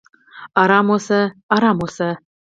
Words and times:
"ارام 0.61 0.87
اوسه! 0.93 1.19
ارام 1.55 1.77
اوسه!" 1.83 2.09